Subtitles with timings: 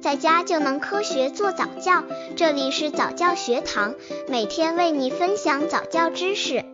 [0.00, 2.02] 在家就能科学做早教。
[2.34, 3.94] 这里是早教学堂，
[4.28, 6.64] 每天为你分享早教知识。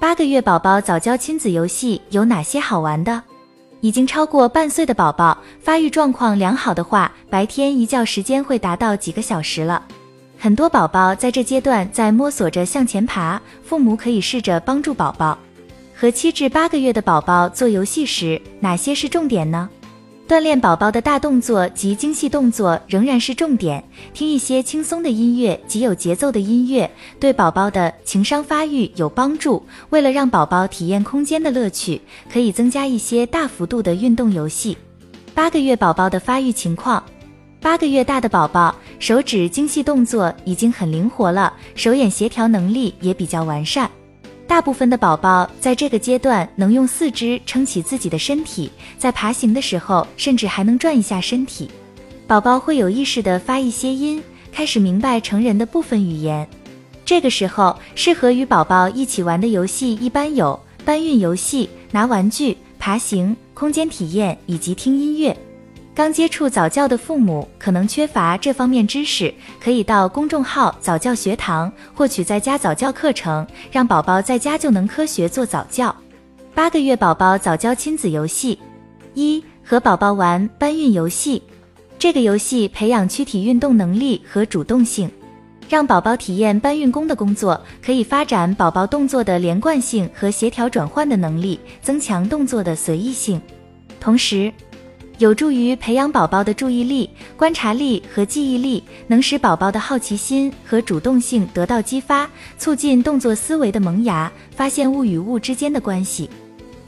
[0.00, 3.22] 八个月宝宝早教亲子游戏有哪些好玩的？
[3.80, 9.80] 已经超过半岁的宝宝，发育状况良好的话，白天一觉时间会达到几个小时了。
[10.36, 15.38] 很多宝宝在这阶段在摸索着向前爬，父母可以试着帮助宝宝。
[16.02, 19.68] 和七至八个月的宝宝做游戏时，哪些是重点呢？
[20.26, 23.84] 锻炼宝宝的大动作及精细动作仍然是重点。
[24.12, 26.90] 听一些轻松的音乐及有节奏的音乐，
[27.20, 29.64] 对宝宝的情商发育有帮助。
[29.90, 32.00] 为了让宝宝体验空间的乐趣，
[32.32, 34.76] 可以增加一些大幅度的运动游戏。
[35.32, 37.00] 八个月宝宝的发育情况。
[37.60, 43.88] 八个月大的宝宝，手指精细动作已经很灵活了，手眼协调能力也比较完善。
[44.52, 51.70] 大部分的宝宝在这个阶段能用四肢撑起自己的身体，在爬行的时候甚至还能转一下身体。
[52.26, 54.22] 宝宝会有意识的发一些音，
[54.52, 56.46] 开始明白成人的部分语言。
[57.02, 65.34] 这个时候适合与宝宝一起玩的游戏一般有搬运游戏、拿玩具、爬行、空间体验以及听音乐。
[65.94, 75.94] 刚接触早教的父母可能缺乏这方面知识，可以到公众号早教学堂获取在家早教课程，让宝宝在家就能科学做早教。
[76.54, 78.58] 八个月宝宝早教亲子游戏
[79.12, 81.42] 一，和宝宝玩搬运游戏。
[81.98, 85.10] 这个游戏培养躯体运动能力和主动性，
[85.68, 93.38] 让宝宝体验搬运工的工作，可以发展宝宝动作的连贯性和协调转换的能力，增强动作的随意性，
[94.00, 94.50] 同时。
[95.22, 102.28] 有助于培养宝宝的注意力、观察力和记忆力，能使宝宝的好奇心和主动性得到激发，
[102.58, 106.28] 促进动作思维的萌芽，发现物与物之间的关系。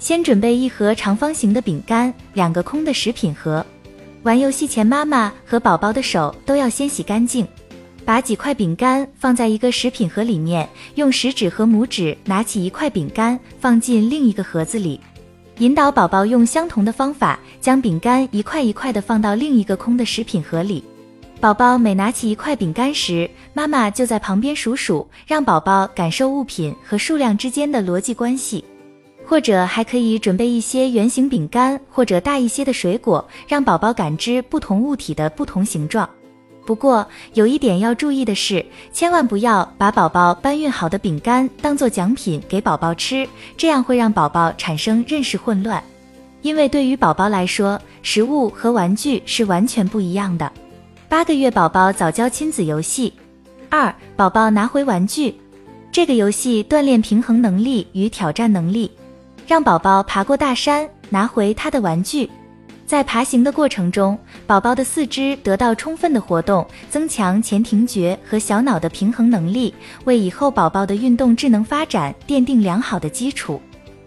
[0.00, 3.64] 先准备一盒长方形的饼干，两个空的食品盒。
[4.24, 7.46] 玩游戏前，妈妈和宝宝的手都要先洗干净。
[8.04, 14.98] 把几块饼干放在一个食品盒里面，用食指和拇指拿起一块饼干放进另一个盒子里。
[15.58, 20.82] 引导宝宝用相同的方法将饼干一块一块的放到另一个空的食品盒里。
[21.40, 28.64] 宝宝每拿起一块饼干时，妈妈就在旁边数数，让宝宝感受物品和数量之间的逻辑关系。
[29.26, 36.08] 或者还可以准备一些圆形饼干或者大一些的水果，让宝宝感知不同物体的不同形状。
[36.64, 45.82] 不过有一点要注意的是，千万不要把宝宝搬运好的饼干当做奖品给宝宝吃，这样会让宝宝产生认识混乱。
[46.42, 50.50] 因为对于宝宝来说，食物和玩具是完全不一样的。
[51.08, 53.12] 八个月宝宝早教亲子游戏
[53.70, 55.34] 二，宝宝拿回玩具。
[55.92, 58.90] 这个游戏锻炼平衡能力与挑战能力，
[59.46, 62.28] 让宝宝爬过大山，拿回他的玩具。
[62.86, 69.72] 在爬行的过程中，宝宝的四肢得到充分的活动，增强前庭觉和小脑的平衡能力，
[70.04, 73.60] 为以后宝宝的运动智能发展奠定良好的基础。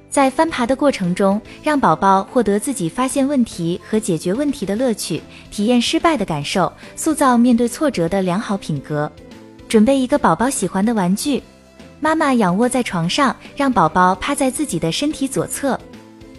[0.10, 5.22] 在翻爬的过程中，让宝宝获得自己发现问题和解决问题的乐趣，
[5.52, 9.12] 体验失败的感受，塑造面对挫折的良好品格。
[9.68, 11.44] 准备一个宝宝喜欢的玩具，
[12.00, 15.78] 妈妈仰卧在床上，让宝宝趴在自己的身体左侧。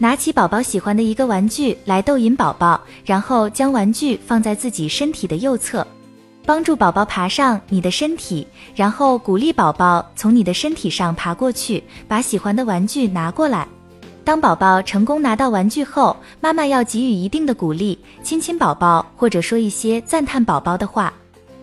[0.00, 5.84] 拿起宝宝喜欢的一个玩具来逗引宝宝，然后将玩具放在自己身体的右侧，
[6.46, 13.66] 帮助宝宝爬上你的身体，然后鼓励宝宝从你的身体上爬过去，把喜欢的玩具拿过来。
[14.22, 21.12] 当宝宝成功拿到玩具后，妈妈要给予一定的鼓励，亲亲宝宝，或者说一些赞叹宝宝的话。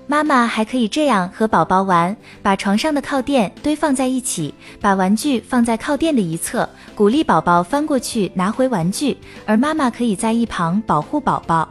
[0.07, 9.17] 妈妈还可以这样和宝宝玩：把床上的靠垫堆放在一起，把玩具放在靠垫的一侧，鼓励宝宝翻过去拿回玩具，
[9.47, 11.67] 而妈妈可以在一旁保护宝宝。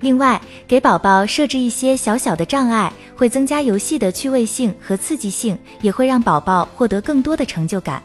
[0.00, 8.02] 另外，给宝宝设置一些小小的障碍，会增加游戏的趣味性和刺激性，也会让宝宝获得更多的成就感。